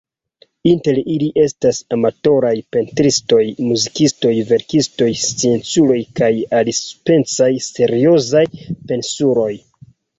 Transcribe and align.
Inter 0.69 0.99
ili 1.15 1.27
estas 1.41 1.81
amatoraj 1.97 2.53
pentristoj, 2.77 3.43
muzikistoj, 3.67 4.33
verkistoj, 4.55 5.11
scienculoj 5.27 6.01
kaj 6.23 6.35
alispecaj 6.63 7.55
seriozaj 7.71 8.47
pensuloj. 8.73 9.53